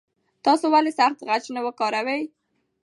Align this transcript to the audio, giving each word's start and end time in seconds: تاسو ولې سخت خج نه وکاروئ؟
تاسو 0.45 0.65
ولې 0.73 0.91
سخت 0.99 1.19
خج 1.27 1.43
نه 1.55 1.61
وکاروئ؟ 1.65 2.23